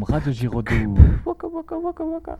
comme 0.00 0.14
Radio 0.14 0.32
Giraudoux. 0.32 0.94
Waka, 1.26 1.46
waka, 1.46 1.76
waka, 1.76 2.04
waka. 2.04 2.38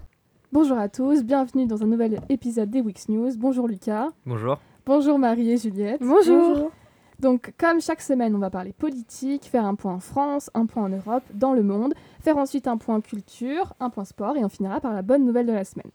Bonjour 0.53 0.79
à 0.79 0.89
tous, 0.89 1.23
bienvenue 1.25 1.67
dans 1.67 1.83
un 1.83 1.87
nouvel 1.87 2.21
épisode 2.29 2.71
des 2.71 2.81
Wix 2.81 3.09
News. 3.09 3.31
Bonjour 3.37 3.69
Lucas. 3.69 4.09
Bonjour. 4.25 4.59
Bonjour 4.87 5.19
Marie 5.19 5.51
et 5.51 5.57
Juliette. 5.57 6.01
Bonjour. 6.01 6.71
Donc, 7.19 7.53
comme 7.59 7.81
chaque 7.81 8.01
semaine, 8.01 8.35
on 8.35 8.39
va 8.39 8.51
parler 8.51 8.73
politique, 8.73 9.45
faire 9.45 9.67
un 9.67 9.75
point 9.75 9.95
en 9.95 10.01
France, 10.01 10.51
un 10.55 10.67
point 10.67 10.85
en 10.85 10.89
Europe, 10.89 11.23
dans 11.35 11.53
le 11.53 11.63
monde, 11.63 11.93
faire 12.21 12.39
ensuite 12.39 12.67
un 12.67 12.79
point 12.79 13.01
culture, 13.01 13.75
un 13.79 13.91
point 13.91 14.05
sport, 14.05 14.37
et 14.37 14.45
on 14.45 14.49
finira 14.49 14.81
par 14.81 14.95
la 14.95 15.03
bonne 15.03 15.25
nouvelle 15.25 15.47
de 15.47 15.53
la 15.53 15.65
semaine. 15.65 15.91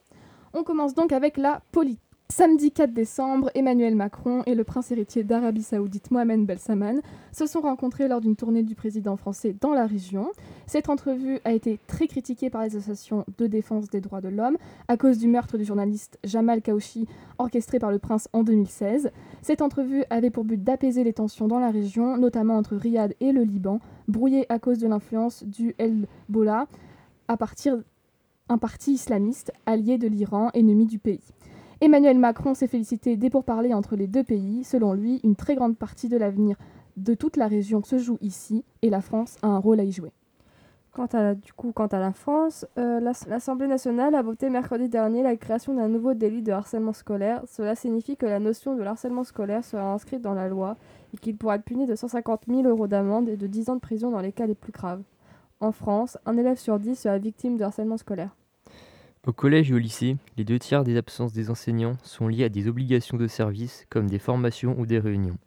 On 0.53 0.63
commence 0.63 0.93
donc 0.93 1.11
avec 1.11 1.37
la 1.37 1.61
politique. 1.71 2.01
Samedi 2.29 2.71
4 2.71 2.91
décembre, 2.91 3.51
Emmanuel 3.53 3.95
Macron 3.95 4.41
et 4.47 4.55
le 4.55 4.63
prince 4.63 4.89
héritier 4.89 5.23
d'Arabie 5.23 5.61
Saoudite 5.61 6.09
Mohamed 6.09 6.43
Belsaman 6.43 7.01
se 7.31 7.45
sont 7.45 7.61
rencontrés 7.61 8.07
lors 8.07 8.19
d'une 8.19 8.35
tournée 8.35 8.63
du 8.63 8.73
président 8.73 9.15
français 9.15 9.55
dans 9.61 9.73
la 9.73 9.85
région. 9.85 10.31
Cette 10.65 10.89
entrevue 10.89 11.39
a 11.45 11.53
été 11.53 11.79
très 11.85 12.07
critiquée 12.07 12.49
par 12.49 12.63
les 12.63 12.75
associations 12.75 13.25
de 13.37 13.45
défense 13.45 13.89
des 13.89 14.01
droits 14.01 14.21
de 14.21 14.29
l'homme 14.29 14.57
à 14.87 14.97
cause 14.97 15.19
du 15.19 15.27
meurtre 15.27 15.59
du 15.59 15.65
journaliste 15.65 16.17
Jamal 16.23 16.63
Kaouchi 16.63 17.07
orchestré 17.37 17.77
par 17.77 17.91
le 17.91 17.99
prince 17.99 18.27
en 18.33 18.41
2016. 18.43 19.11
Cette 19.43 19.61
entrevue 19.61 20.03
avait 20.09 20.31
pour 20.31 20.45
but 20.45 20.61
d'apaiser 20.61 21.03
les 21.03 21.13
tensions 21.13 21.47
dans 21.47 21.59
la 21.59 21.69
région, 21.69 22.17
notamment 22.17 22.57
entre 22.57 22.75
Riyad 22.75 23.13
et 23.19 23.33
le 23.33 23.43
Liban, 23.43 23.79
brouillées 24.07 24.51
à 24.51 24.57
cause 24.57 24.79
de 24.79 24.87
l'influence 24.87 25.43
du 25.43 25.75
Hezbollah 25.77 26.65
à 27.27 27.37
partir 27.37 27.77
un 28.49 28.57
parti 28.57 28.93
islamiste 28.93 29.51
allié 29.65 29.97
de 29.97 30.07
l'Iran, 30.07 30.49
ennemi 30.53 30.85
du 30.85 30.99
pays. 30.99 31.21
Emmanuel 31.85 32.17
Macron 32.17 32.55
s'est 32.55 32.65
félicité 32.65 33.15
des 33.15 33.29
pourparlers 33.29 33.75
entre 33.75 33.95
les 33.95 34.07
deux 34.07 34.23
pays. 34.23 34.63
Selon 34.63 34.93
lui, 34.93 35.21
une 35.23 35.35
très 35.35 35.53
grande 35.53 35.77
partie 35.77 36.09
de 36.09 36.17
l'avenir 36.17 36.57
de 36.97 37.13
toute 37.13 37.37
la 37.37 37.45
région 37.45 37.83
se 37.83 37.99
joue 37.99 38.17
ici 38.21 38.65
et 38.81 38.89
la 38.89 39.01
France 39.01 39.37
a 39.43 39.49
un 39.49 39.59
rôle 39.59 39.79
à 39.79 39.83
y 39.83 39.91
jouer. 39.91 40.11
Quant 40.93 41.05
à, 41.05 41.99
la, 41.99 42.11
France, 42.11 42.65
euh, 42.79 42.99
l'Assemblée 43.27 43.67
nationale 43.67 44.15
a 44.15 44.23
voté 44.23 44.49
mercredi 44.49 44.89
dernier 44.89 45.21
la 45.21 45.35
création 45.35 45.75
d'un 45.75 45.87
nouveau 45.87 46.15
délit 46.15 46.41
de 46.41 46.51
harcèlement 46.51 46.91
scolaire. 46.91 47.43
Cela 47.45 47.75
signifie 47.75 48.17
que 48.17 48.25
la 48.25 48.39
notion 48.39 48.75
de 48.75 48.81
harcèlement 48.81 49.23
scolaire 49.23 49.63
sera 49.63 49.93
inscrite 49.93 50.23
dans 50.23 50.33
la 50.33 50.47
loi 50.47 50.77
et 51.13 51.17
qu'il 51.17 51.37
pourra 51.37 51.57
être 51.57 51.65
puni 51.65 51.85
de 51.85 51.93
150 51.93 52.45
000 52.47 52.63
euros 52.63 52.87
d'amende 52.87 53.29
et 53.29 53.37
de 53.37 53.45
10 53.45 53.69
ans 53.69 53.75
de 53.75 53.81
prison 53.81 54.09
dans 54.09 54.21
les 54.21 54.31
cas 54.31 54.47
les 54.47 54.55
plus 54.55 54.71
graves. 54.71 55.03
En 55.59 55.71
France, 55.71 56.17
un 56.25 56.35
élève 56.35 56.57
sur 56.57 56.79
10 56.79 56.95
sera 56.95 57.19
victime 57.19 57.57
de 57.57 57.63
harcèlement 57.63 57.97
scolaire. 57.97 58.35
Au 59.27 59.33
collège 59.33 59.71
et 59.71 59.73
au 59.73 59.79
lycée, 59.79 60.17
les 60.37 60.43
deux 60.43 60.59
tiers 60.59 60.83
des 60.83 60.97
absences 60.97 61.33
des 61.33 61.49
enseignants 61.49 61.97
sont 62.03 62.27
liées 62.27 62.43
à 62.43 62.49
des 62.49 62.67
obligations 62.67 63.17
de 63.17 63.25
service 63.25 63.87
comme 63.89 64.07
des 64.07 64.19
formations 64.19 64.75
ou 64.77 64.85
des 64.85 64.99
réunions. 64.99 65.39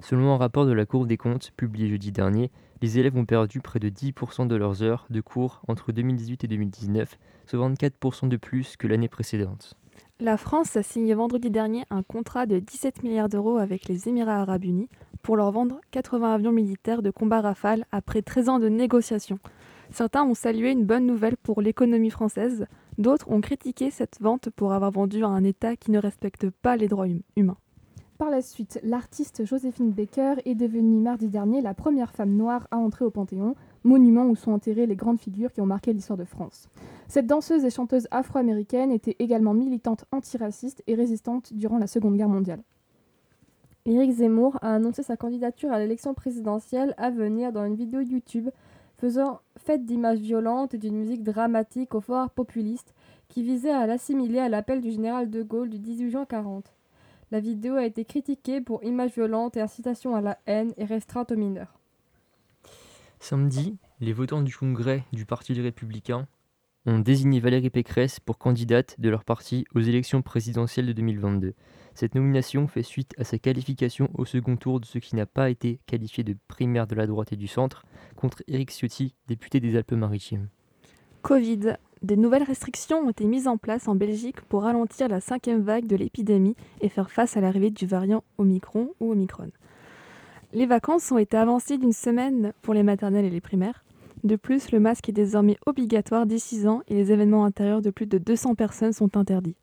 Selon 0.00 0.34
un 0.34 0.36
rapport 0.36 0.66
de 0.66 0.72
la 0.72 0.84
Cour 0.84 1.06
des 1.06 1.16
comptes 1.16 1.50
publié 1.56 1.88
jeudi 1.88 2.12
dernier, 2.12 2.50
les 2.82 2.98
élèves 2.98 3.16
ont 3.16 3.24
perdu 3.24 3.60
près 3.60 3.78
de 3.78 3.88
10% 3.88 4.48
de 4.48 4.54
leurs 4.54 4.82
heures 4.82 5.06
de 5.08 5.22
cours 5.22 5.62
entre 5.66 5.92
2018 5.92 6.44
et 6.44 6.46
2019, 6.46 7.16
soit 7.46 7.70
24% 7.70 8.28
de 8.28 8.36
plus 8.36 8.76
que 8.76 8.86
l'année 8.86 9.08
précédente. 9.08 9.78
La 10.20 10.36
France 10.36 10.76
a 10.76 10.82
signé 10.82 11.14
vendredi 11.14 11.50
dernier 11.50 11.84
un 11.88 12.02
contrat 12.02 12.44
de 12.44 12.58
17 12.58 13.02
milliards 13.02 13.30
d'euros 13.30 13.56
avec 13.56 13.88
les 13.88 14.10
Émirats 14.10 14.42
arabes 14.42 14.64
unis 14.64 14.90
pour 15.22 15.38
leur 15.38 15.50
vendre 15.52 15.80
80 15.92 16.34
avions 16.34 16.52
militaires 16.52 17.00
de 17.00 17.10
combat 17.10 17.40
Rafale 17.40 17.86
après 17.92 18.20
13 18.20 18.48
ans 18.50 18.58
de 18.58 18.68
négociations. 18.68 19.38
Certains 19.90 20.24
ont 20.24 20.34
salué 20.34 20.70
une 20.70 20.84
bonne 20.84 21.06
nouvelle 21.06 21.36
pour 21.38 21.62
l'économie 21.62 22.10
française, 22.10 22.66
d'autres 22.98 23.30
ont 23.30 23.40
critiqué 23.40 23.90
cette 23.90 24.20
vente 24.20 24.50
pour 24.50 24.72
avoir 24.72 24.90
vendu 24.90 25.24
à 25.24 25.28
un 25.28 25.44
État 25.44 25.76
qui 25.76 25.90
ne 25.90 25.98
respecte 25.98 26.50
pas 26.50 26.76
les 26.76 26.88
droits 26.88 27.06
hum-, 27.06 27.22
humains. 27.36 27.58
Par 28.18 28.30
la 28.30 28.40
suite, 28.40 28.78
l'artiste 28.84 29.44
Joséphine 29.44 29.90
Baker 29.90 30.34
est 30.44 30.54
devenue 30.54 31.00
mardi 31.00 31.28
dernier 31.28 31.60
la 31.60 31.74
première 31.74 32.12
femme 32.12 32.36
noire 32.36 32.68
à 32.70 32.76
entrer 32.76 33.04
au 33.04 33.10
Panthéon, 33.10 33.56
monument 33.82 34.26
où 34.26 34.36
sont 34.36 34.52
enterrées 34.52 34.86
les 34.86 34.94
grandes 34.94 35.18
figures 35.18 35.52
qui 35.52 35.60
ont 35.60 35.66
marqué 35.66 35.92
l'histoire 35.92 36.16
de 36.16 36.24
France. 36.24 36.68
Cette 37.08 37.26
danseuse 37.26 37.64
et 37.64 37.70
chanteuse 37.70 38.06
afro-américaine 38.12 38.92
était 38.92 39.16
également 39.18 39.54
militante 39.54 40.04
antiraciste 40.12 40.84
et 40.86 40.94
résistante 40.94 41.52
durant 41.52 41.78
la 41.78 41.88
Seconde 41.88 42.16
Guerre 42.16 42.28
mondiale. 42.28 42.62
Éric 43.84 44.12
Zemmour 44.12 44.56
a 44.62 44.74
annoncé 44.74 45.02
sa 45.02 45.16
candidature 45.16 45.72
à 45.72 45.80
l'élection 45.80 46.14
présidentielle 46.14 46.94
à 46.98 47.10
venir 47.10 47.50
dans 47.50 47.64
une 47.64 47.74
vidéo 47.74 48.00
YouTube 48.00 48.50
faisant 49.02 49.40
fête 49.56 49.84
d'images 49.84 50.20
violentes 50.20 50.74
et 50.74 50.78
d'une 50.78 50.94
musique 50.94 51.24
dramatique 51.24 51.92
au 51.96 52.00
fort 52.00 52.30
populiste 52.30 52.94
qui 53.28 53.42
visait 53.42 53.72
à 53.72 53.84
l'assimiler 53.84 54.38
à 54.38 54.48
l'appel 54.48 54.80
du 54.80 54.92
général 54.92 55.28
de 55.28 55.42
Gaulle 55.42 55.70
du 55.70 55.80
18 55.80 56.10
juin 56.12 56.24
40. 56.24 56.72
La 57.32 57.40
vidéo 57.40 57.74
a 57.74 57.84
été 57.84 58.04
critiquée 58.04 58.60
pour 58.60 58.84
images 58.84 59.10
violentes 59.10 59.56
et 59.56 59.60
incitation 59.60 60.14
à 60.14 60.20
la 60.20 60.38
haine 60.46 60.72
et 60.76 60.84
restreinte 60.84 61.32
aux 61.32 61.36
mineurs. 61.36 61.80
Samedi, 63.18 63.76
les 63.98 64.12
votants 64.12 64.42
du 64.42 64.56
Congrès 64.56 65.02
du 65.12 65.26
Parti 65.26 65.60
républicain 65.60 66.28
ont 66.86 67.00
désigné 67.00 67.40
Valérie 67.40 67.70
Pécresse 67.70 68.20
pour 68.20 68.38
candidate 68.38 68.94
de 69.00 69.10
leur 69.10 69.24
parti 69.24 69.64
aux 69.74 69.80
élections 69.80 70.22
présidentielles 70.22 70.86
de 70.86 70.92
2022. 70.92 71.54
Cette 71.94 72.14
nomination 72.14 72.66
fait 72.68 72.82
suite 72.82 73.12
à 73.18 73.24
sa 73.24 73.38
qualification 73.38 74.08
au 74.14 74.24
second 74.24 74.56
tour 74.56 74.80
de 74.80 74.86
ce 74.86 74.98
qui 74.98 75.14
n'a 75.14 75.26
pas 75.26 75.50
été 75.50 75.80
qualifié 75.86 76.24
de 76.24 76.36
primaire 76.48 76.86
de 76.86 76.94
la 76.94 77.06
droite 77.06 77.32
et 77.32 77.36
du 77.36 77.48
centre 77.48 77.84
contre 78.16 78.42
Éric 78.48 78.70
Ciotti, 78.70 79.14
député 79.28 79.60
des 79.60 79.76
Alpes-Maritimes. 79.76 80.48
Covid. 81.22 81.76
Des 82.02 82.16
nouvelles 82.16 82.42
restrictions 82.42 82.98
ont 82.98 83.10
été 83.10 83.26
mises 83.26 83.46
en 83.46 83.56
place 83.56 83.86
en 83.86 83.94
Belgique 83.94 84.40
pour 84.40 84.62
ralentir 84.62 85.06
la 85.06 85.20
cinquième 85.20 85.62
vague 85.62 85.86
de 85.86 85.94
l'épidémie 85.94 86.56
et 86.80 86.88
faire 86.88 87.12
face 87.12 87.36
à 87.36 87.40
l'arrivée 87.40 87.70
du 87.70 87.86
variant 87.86 88.24
Omicron 88.38 88.92
ou 88.98 89.12
Omicron. 89.12 89.52
Les 90.52 90.66
vacances 90.66 91.12
ont 91.12 91.18
été 91.18 91.36
avancées 91.36 91.78
d'une 91.78 91.92
semaine 91.92 92.52
pour 92.60 92.74
les 92.74 92.82
maternelles 92.82 93.24
et 93.24 93.30
les 93.30 93.40
primaires. 93.40 93.84
De 94.24 94.34
plus, 94.34 94.72
le 94.72 94.80
masque 94.80 95.08
est 95.08 95.12
désormais 95.12 95.56
obligatoire 95.64 96.26
dès 96.26 96.38
6 96.38 96.66
ans 96.66 96.82
et 96.88 96.94
les 96.94 97.12
événements 97.12 97.44
intérieurs 97.44 97.82
de 97.82 97.90
plus 97.90 98.06
de 98.06 98.18
200 98.18 98.56
personnes 98.56 98.92
sont 98.92 99.16
interdits. 99.16 99.56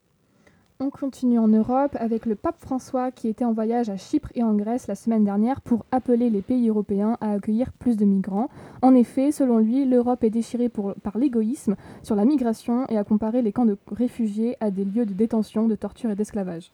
On 0.81 0.91
continue 0.91 1.39
en 1.39 1.49
Europe 1.49 1.97
avec 1.99 2.25
le 2.25 2.35
pape 2.35 2.57
François 2.57 3.11
qui 3.11 3.27
était 3.27 3.43
en 3.43 3.51
voyage 3.51 3.89
à 3.89 3.97
Chypre 3.97 4.29
et 4.33 4.43
en 4.43 4.53
Grèce 4.53 4.87
la 4.87 4.95
semaine 4.95 5.25
dernière 5.25 5.59
pour 5.59 5.85
appeler 5.91 6.29
les 6.29 6.41
pays 6.41 6.69
européens 6.69 7.17
à 7.19 7.33
accueillir 7.33 7.73
plus 7.73 7.97
de 7.97 8.05
migrants. 8.05 8.47
En 8.81 8.95
effet, 8.95 9.33
selon 9.33 9.57
lui, 9.57 9.83
l'Europe 9.83 10.23
est 10.23 10.29
déchirée 10.29 10.69
par 10.69 11.17
l'égoïsme 11.17 11.75
sur 12.01 12.15
la 12.15 12.23
migration 12.23 12.85
et 12.87 12.97
a 12.97 13.03
comparé 13.03 13.41
les 13.41 13.51
camps 13.51 13.65
de 13.65 13.75
réfugiés 13.91 14.55
à 14.61 14.71
des 14.71 14.85
lieux 14.85 15.05
de 15.05 15.11
détention, 15.11 15.67
de 15.67 15.75
torture 15.75 16.11
et 16.11 16.15
d'esclavage. 16.15 16.71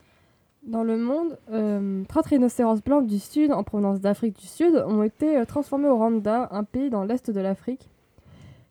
Dans 0.61 0.83
le 0.83 0.99
monde, 0.99 1.39
euh, 1.49 2.03
30 2.07 2.25
rhinocéros 2.27 2.83
blancs 2.83 3.07
du 3.07 3.17
Sud, 3.17 3.51
en 3.51 3.63
provenance 3.63 4.01
d'Afrique 4.01 4.37
du 4.37 4.45
Sud, 4.45 4.85
ont 4.87 5.01
été 5.01 5.35
euh, 5.35 5.45
transformés 5.45 5.89
au 5.89 5.95
Rwanda, 5.95 6.47
un 6.51 6.63
pays 6.63 6.91
dans 6.91 7.05
l'est 7.05 7.31
de 7.31 7.39
l'Afrique. 7.39 7.89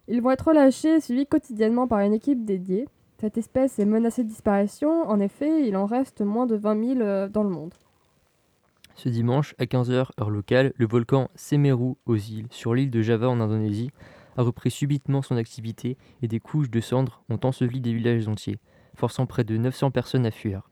Ils 0.07 0.23
vont 0.23 0.31
être 0.31 0.47
relâchés 0.47 0.95
et 0.95 1.01
suivis 1.01 1.27
quotidiennement 1.27 1.89
par 1.89 1.99
une 1.99 2.15
équipe 2.15 2.45
dédiée. 2.45 2.87
Cette 3.25 3.39
espèce 3.39 3.79
est 3.79 3.87
menacée 3.87 4.23
de 4.23 4.29
disparition. 4.29 5.09
En 5.09 5.19
effet, 5.19 5.67
il 5.67 5.79
en 5.79 5.87
reste 5.87 6.21
moins 6.21 6.45
de 6.45 6.57
20 6.57 6.95
000 6.97 7.01
euh, 7.01 7.27
dans 7.27 7.43
le 7.43 7.49
monde. 7.49 7.73
Ce 8.97 9.09
dimanche, 9.09 9.55
à 9.57 9.65
15h 9.65 10.11
heure 10.21 10.29
locale, 10.29 10.75
le 10.77 10.87
volcan 10.87 11.31
Semeru 11.35 11.95
aux 12.05 12.17
îles, 12.17 12.49
sur 12.51 12.75
l'île 12.75 12.91
de 12.91 13.01
Java 13.01 13.31
en 13.31 13.41
Indonésie, 13.41 13.91
a 14.37 14.43
repris 14.43 14.71
subitement 14.71 15.23
son 15.23 15.39
activité 15.39 15.97
et 16.21 16.29
des 16.29 16.39
couches 16.39 16.69
de 16.69 16.81
cendres 16.83 17.23
ont 17.31 17.41
enseveli 17.45 17.81
des 17.81 17.95
villages 17.95 18.29
entiers, 18.29 18.59
forçant 18.95 19.25
près 19.25 19.45
de 19.45 19.57
900 19.57 19.91
personnes 19.91 20.27
à 20.27 20.31
fuir. 20.31 20.69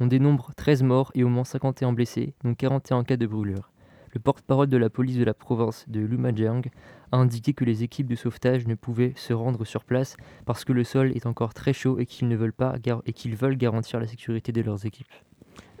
On 0.00 0.08
dénombre 0.08 0.50
13 0.56 0.82
morts 0.82 1.12
et 1.14 1.22
au 1.22 1.28
moins 1.28 1.44
51 1.44 1.92
blessés, 1.92 2.34
dont 2.42 2.56
41 2.56 3.04
cas 3.04 3.16
de 3.16 3.28
brûlure. 3.28 3.71
Le 4.14 4.20
porte-parole 4.20 4.66
de 4.66 4.76
la 4.76 4.90
police 4.90 5.16
de 5.16 5.24
la 5.24 5.32
province 5.32 5.86
de 5.88 6.00
Lumajang 6.00 6.68
a 7.12 7.16
indiqué 7.16 7.54
que 7.54 7.64
les 7.64 7.82
équipes 7.82 8.08
de 8.08 8.14
sauvetage 8.14 8.66
ne 8.66 8.74
pouvaient 8.74 9.14
se 9.16 9.32
rendre 9.32 9.64
sur 9.64 9.84
place 9.84 10.16
parce 10.44 10.66
que 10.66 10.74
le 10.74 10.84
sol 10.84 11.12
est 11.16 11.24
encore 11.24 11.54
très 11.54 11.72
chaud 11.72 11.98
et 11.98 12.04
qu'ils 12.04 12.28
ne 12.28 12.36
veulent 12.36 12.52
pas 12.52 12.74
et 13.06 13.12
qu'ils 13.14 13.36
veulent 13.36 13.56
garantir 13.56 14.00
la 14.00 14.06
sécurité 14.06 14.52
de 14.52 14.60
leurs 14.60 14.84
équipes. 14.84 15.08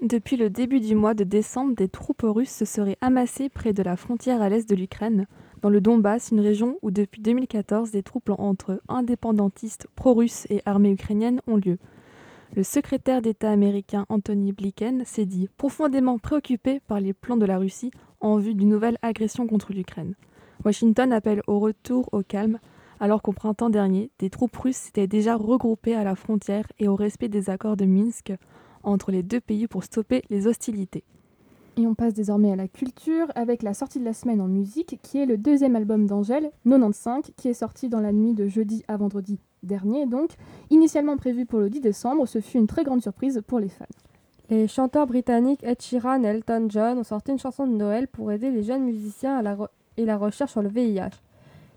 Depuis 0.00 0.36
le 0.36 0.48
début 0.48 0.80
du 0.80 0.94
mois 0.94 1.12
de 1.12 1.24
décembre, 1.24 1.76
des 1.76 1.88
troupes 1.88 2.24
russes 2.24 2.50
se 2.50 2.64
seraient 2.64 2.96
amassées 3.02 3.50
près 3.50 3.74
de 3.74 3.82
la 3.82 3.96
frontière 3.96 4.40
à 4.40 4.48
l'est 4.48 4.68
de 4.68 4.74
l'Ukraine, 4.74 5.26
dans 5.60 5.70
le 5.70 5.80
Donbass, 5.80 6.30
une 6.32 6.40
région 6.40 6.78
où 6.82 6.90
depuis 6.90 7.20
2014 7.20 7.90
des 7.90 8.02
troupes 8.02 8.30
entre 8.30 8.80
indépendantistes 8.88 9.86
pro-russes 9.94 10.46
et 10.50 10.62
armées 10.64 10.90
ukrainiennes 10.90 11.40
ont 11.46 11.56
lieu. 11.56 11.78
Le 12.56 12.64
secrétaire 12.64 13.22
d'État 13.22 13.50
américain 13.50 14.04
Anthony 14.08 14.52
Blinken 14.52 15.04
s'est 15.04 15.24
dit 15.24 15.48
profondément 15.56 16.18
préoccupé 16.18 16.80
par 16.80 17.00
les 17.00 17.12
plans 17.12 17.36
de 17.36 17.46
la 17.46 17.58
Russie 17.58 17.92
en 18.22 18.38
vue 18.38 18.54
d'une 18.54 18.70
nouvelle 18.70 18.98
agression 19.02 19.46
contre 19.46 19.72
l'Ukraine. 19.72 20.14
Washington 20.64 21.12
appelle 21.12 21.42
au 21.46 21.58
retour 21.58 22.08
au 22.12 22.22
calme, 22.22 22.58
alors 23.00 23.20
qu'au 23.20 23.32
printemps 23.32 23.70
dernier, 23.70 24.10
des 24.18 24.30
troupes 24.30 24.56
russes 24.56 24.76
s'étaient 24.76 25.08
déjà 25.08 25.36
regroupées 25.36 25.94
à 25.94 26.04
la 26.04 26.14
frontière 26.14 26.66
et 26.78 26.88
au 26.88 26.94
respect 26.94 27.28
des 27.28 27.50
accords 27.50 27.76
de 27.76 27.84
Minsk 27.84 28.32
entre 28.84 29.10
les 29.10 29.22
deux 29.22 29.40
pays 29.40 29.66
pour 29.66 29.84
stopper 29.84 30.22
les 30.30 30.46
hostilités. 30.46 31.04
Et 31.76 31.86
on 31.86 31.94
passe 31.94 32.12
désormais 32.12 32.52
à 32.52 32.56
la 32.56 32.68
culture 32.68 33.26
avec 33.34 33.62
la 33.62 33.72
sortie 33.72 33.98
de 33.98 34.04
la 34.04 34.12
semaine 34.12 34.40
en 34.40 34.46
musique, 34.46 34.98
qui 35.02 35.18
est 35.18 35.26
le 35.26 35.38
deuxième 35.38 35.74
album 35.74 36.06
d'Angèle, 36.06 36.50
95, 36.64 37.32
qui 37.36 37.48
est 37.48 37.54
sorti 37.54 37.88
dans 37.88 38.00
la 38.00 38.12
nuit 38.12 38.34
de 38.34 38.46
jeudi 38.46 38.84
à 38.88 38.96
vendredi 38.98 39.40
dernier. 39.62 40.06
Donc, 40.06 40.32
initialement 40.70 41.16
prévu 41.16 41.46
pour 41.46 41.60
le 41.60 41.70
10 41.70 41.80
décembre, 41.80 42.26
ce 42.26 42.40
fut 42.40 42.58
une 42.58 42.66
très 42.66 42.84
grande 42.84 43.00
surprise 43.00 43.40
pour 43.46 43.58
les 43.58 43.70
fans. 43.70 43.86
Les 44.52 44.68
chanteurs 44.68 45.06
britanniques 45.06 45.64
Ed 45.64 45.80
Sheeran 45.80 46.24
et 46.24 46.26
Elton 46.26 46.66
John 46.68 46.98
ont 46.98 47.04
sorti 47.04 47.30
une 47.30 47.38
chanson 47.38 47.66
de 47.66 47.72
Noël 47.72 48.06
pour 48.06 48.30
aider 48.32 48.50
les 48.50 48.62
jeunes 48.62 48.84
musiciens 48.84 49.38
à 49.38 49.40
la 49.40 49.56
et 49.96 50.04
la 50.04 50.18
recherche 50.18 50.50
sur 50.50 50.60
le 50.60 50.68
VIH. 50.68 51.22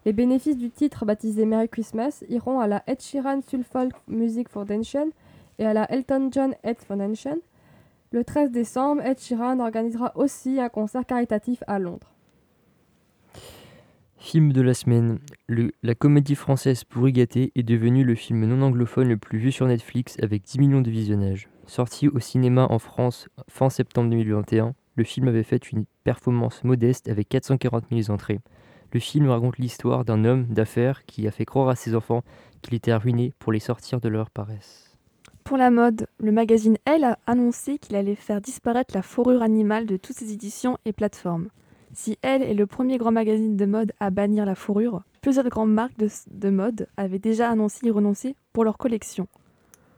Les 0.04 0.12
bénéfices 0.12 0.58
du 0.58 0.70
titre 0.70 1.06
baptisé 1.06 1.46
Merry 1.46 1.70
Christmas 1.70 2.26
iront 2.28 2.60
à 2.60 2.68
la 2.68 2.84
Ed 2.86 3.00
Sheeran 3.00 3.40
Soulful 3.40 3.94
Music 4.10 4.50
Foundation 4.50 5.12
et 5.58 5.66
à 5.66 5.74
la 5.74 5.90
Elton 5.90 6.28
John 6.34 6.54
Ed 6.64 6.76
Foundation. 6.86 7.40
Le 8.12 8.26
13 8.26 8.52
décembre, 8.52 9.02
Ed 9.06 9.22
Sheeran 9.22 9.62
organisera 9.62 10.12
aussi 10.16 10.60
un 10.60 10.68
concert 10.68 11.06
caritatif 11.06 11.64
à 11.68 11.80
Londres. 11.80 12.14
Film 14.18 14.52
de 14.52 14.62
la 14.62 14.74
semaine. 14.74 15.20
La 15.82 15.96
comédie 15.96 16.36
française 16.36 16.84
Pourri 16.84 17.14
gâté 17.14 17.54
est 17.56 17.64
devenue 17.64 18.04
le 18.04 18.16
film 18.16 18.44
non 18.46 18.62
anglophone 18.62 19.08
le 19.08 19.16
plus 19.16 19.40
vu 19.40 19.54
sur 19.54 19.66
Netflix 19.66 20.18
avec 20.22 20.44
10 20.44 20.60
millions 20.60 20.82
de 20.82 20.92
visionnages. 20.92 21.48
Sorti 21.68 22.08
au 22.08 22.20
cinéma 22.20 22.68
en 22.70 22.80
France 22.80 23.28
fin 23.50 23.70
septembre 23.70 24.10
2021, 24.12 24.76
le 24.96 25.04
film 25.04 25.28
avait 25.28 25.44
fait 25.44 25.72
une 25.72 25.86
performance 26.04 26.64
modeste 26.64 27.10
avec 27.10 27.28
440 27.30 27.86
000 27.92 28.12
entrées. 28.12 28.40
Le 28.94 29.00
film 29.00 29.28
raconte 29.30 29.58
l'histoire 29.58 30.06
d'un 30.06 30.24
homme 30.26 30.46
d'affaires 30.46 31.06
qui 31.06 31.28
a 31.28 31.32
fait 31.32 31.46
croire 31.46 31.70
à 31.70 31.76
ses 31.76 31.96
enfants 31.96 32.24
qu'il 32.62 32.76
était 32.76 32.92
arruiné 32.92 33.34
pour 33.40 33.52
les 33.52 33.60
sortir 33.60 34.00
de 34.00 34.10
leur 34.10 34.30
paresse. 34.30 34.98
Pour 35.44 35.58
la 35.58 35.70
mode, 35.70 36.08
le 36.20 36.32
magazine 36.32 36.78
Elle 36.86 37.04
a 37.04 37.20
annoncé 37.28 37.78
qu'il 37.78 37.96
allait 37.96 38.16
faire 38.16 38.42
disparaître 38.42 38.96
la 38.96 39.02
fourrure 39.02 39.42
animale 39.42 39.86
de 39.86 39.98
toutes 39.98 40.16
ses 40.16 40.32
éditions 40.32 40.78
et 40.86 40.94
plateformes. 40.94 41.50
Si 41.94 42.18
Elle 42.22 42.42
est 42.42 42.54
le 42.54 42.68
premier 42.68 42.98
grand 42.98 43.12
magazine 43.12 43.58
de 43.58 43.66
mode 43.66 43.92
à 44.00 44.12
bannir 44.12 44.46
la 44.46 44.56
fourrure, 44.56 45.04
plusieurs 45.22 45.50
grandes 45.50 45.74
marques 45.74 45.98
de, 45.98 46.10
de 46.32 46.50
mode 46.50 46.88
avaient 46.96 47.20
déjà 47.20 47.50
annoncé 47.50 47.88
y 47.88 47.92
renoncer 47.92 48.36
pour 48.54 48.64
leur 48.64 48.78
collection. 48.78 49.28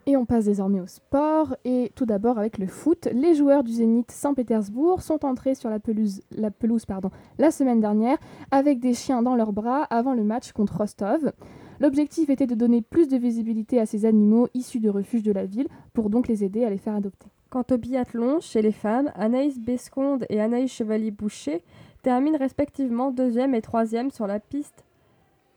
Et 0.10 0.16
on 0.16 0.26
passe 0.26 0.46
désormais 0.46 0.80
au 0.80 0.88
sport, 0.88 1.58
et 1.66 1.92
tout 1.94 2.06
d'abord 2.06 2.40
avec 2.40 2.58
le 2.60 2.66
foot. 2.66 3.10
Les 3.12 3.36
joueurs 3.36 3.66
du 3.66 3.74
Zénith 3.74 4.10
Saint-Pétersbourg 4.10 5.02
sont 5.02 5.26
entrés 5.26 5.54
sur 5.54 5.70
la 5.70 5.82
pelouse, 5.82 6.22
la, 6.32 7.52
semaine 7.52 7.82
dernière 7.82 8.18
avec 8.50 8.80
des 8.80 8.94
chiens 8.94 9.22
dans 9.22 9.36
leurs 9.36 9.52
bras 9.52 9.84
avant 9.84 10.14
le 10.14 10.24
match 10.24 10.54
contre 10.54 10.78
Rostov. 10.78 11.34
L'objectif 11.82 12.30
était 12.30 12.48
de 12.48 12.56
donner 12.56 12.82
plus 12.82 13.10
de 13.10 13.18
visibilité 13.18 13.82
à 13.82 13.86
ces 13.86 14.06
animaux 14.06 14.48
issus 14.54 14.80
de 14.80 14.90
refuges 14.90 15.24
de 15.24 15.34
la 15.34 15.46
ville 15.46 15.68
pour 15.94 16.10
donc 16.10 16.30
les 16.30 16.46
aider 16.46 16.64
à 16.64 16.70
les 16.70 16.78
faire 16.78 16.96
adopter. 16.96 17.28
Quant 17.50 17.66
au 17.70 17.78
biathlon, 17.78 18.40
chez 18.40 18.62
les 18.62 18.72
femmes, 18.72 19.12
Anaïs 19.14 19.60
Besconde 19.60 20.26
et 20.30 20.40
Anaïs 20.40 20.72
Chevalier-Boucher 20.72 21.64
terminent 22.02 22.38
respectivement 22.38 23.12
deuxième 23.12 23.54
et 23.54 23.62
troisième 23.62 24.10
sur 24.10 24.26
la 24.26 24.40
piste 24.40 24.86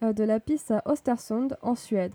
euh, 0.02 0.12
de 0.12 0.24
la 0.24 0.40
piste 0.40 0.72
à 0.72 0.82
Östersund 0.90 1.56
en 1.62 1.76
Suède. 1.76 2.14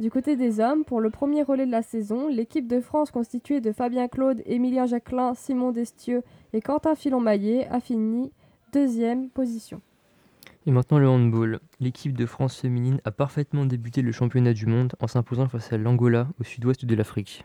Du 0.00 0.10
côté 0.10 0.34
des 0.34 0.60
hommes, 0.60 0.86
pour 0.86 1.02
le 1.02 1.10
premier 1.10 1.42
relais 1.42 1.66
de 1.66 1.70
la 1.70 1.82
saison, 1.82 2.26
l'équipe 2.28 2.66
de 2.66 2.80
France 2.80 3.10
constituée 3.10 3.60
de 3.60 3.70
Fabien 3.70 4.08
Claude, 4.08 4.42
Émilien 4.46 4.86
Jacquelin, 4.86 5.34
Simon 5.34 5.72
Destieux 5.72 6.22
et 6.54 6.62
Quentin 6.62 6.94
Filon-Maillet 6.94 7.68
a 7.68 7.80
fini 7.80 8.32
deuxième 8.72 9.28
position. 9.28 9.82
Et 10.64 10.70
maintenant 10.70 10.98
le 10.98 11.06
handball. 11.06 11.60
L'équipe 11.80 12.16
de 12.16 12.24
France 12.24 12.56
féminine 12.58 13.02
a 13.04 13.10
parfaitement 13.10 13.66
débuté 13.66 14.00
le 14.00 14.10
championnat 14.10 14.54
du 14.54 14.64
monde 14.64 14.94
en 15.00 15.06
s'imposant 15.06 15.48
face 15.48 15.70
à 15.70 15.76
l'Angola 15.76 16.28
au 16.40 16.44
sud-ouest 16.44 16.86
de 16.86 16.94
l'Afrique. 16.94 17.44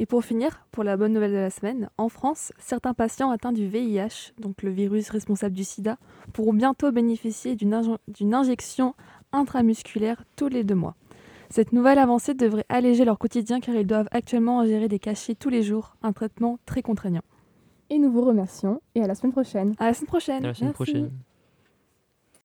Et 0.00 0.06
pour 0.06 0.24
finir, 0.24 0.66
pour 0.72 0.82
la 0.82 0.96
bonne 0.96 1.12
nouvelle 1.12 1.30
de 1.30 1.36
la 1.36 1.50
semaine, 1.50 1.90
en 1.96 2.08
France, 2.08 2.52
certains 2.58 2.92
patients 2.92 3.30
atteints 3.30 3.52
du 3.52 3.68
VIH, 3.68 4.32
donc 4.40 4.64
le 4.64 4.70
virus 4.70 5.10
responsable 5.10 5.54
du 5.54 5.62
sida, 5.62 5.96
pourront 6.32 6.52
bientôt 6.54 6.90
bénéficier 6.90 7.54
d'une 7.54 7.72
inje- 7.72 7.98
d'une 8.08 8.34
injection 8.34 8.94
intramusculaire 9.30 10.24
tous 10.34 10.48
les 10.48 10.64
deux 10.64 10.74
mois. 10.74 10.96
Cette 11.50 11.72
nouvelle 11.72 11.98
avancée 11.98 12.34
devrait 12.34 12.66
alléger 12.68 13.04
leur 13.04 13.18
quotidien 13.18 13.60
car 13.60 13.74
ils 13.74 13.86
doivent 13.86 14.08
actuellement 14.10 14.60
ingérer 14.60 14.88
des 14.88 14.98
cachets 14.98 15.34
tous 15.34 15.48
les 15.48 15.62
jours, 15.62 15.96
un 16.02 16.12
traitement 16.12 16.58
très 16.66 16.82
contraignant. 16.82 17.22
Et 17.90 17.98
nous 17.98 18.10
vous 18.10 18.22
remercions, 18.22 18.80
et 18.94 19.02
à 19.02 19.06
la 19.06 19.14
semaine 19.14 19.32
prochaine. 19.32 19.74
À 19.78 19.86
la 19.86 19.94
semaine 19.94 20.08
prochaine. 20.08 20.44
À 20.44 20.48
la 20.48 20.54
semaine 20.54 20.72
Merci. 20.78 20.92
prochaine. 20.92 21.10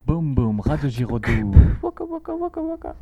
Boum 0.06 0.34
boum, 0.36 0.60
Radio 0.60 0.90
Giraudoux. 0.90 1.52
Waka 1.82 2.04
waka 2.04 2.36
waka 2.36 2.62
waka. 2.62 2.96